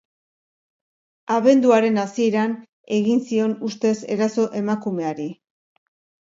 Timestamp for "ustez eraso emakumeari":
3.69-5.29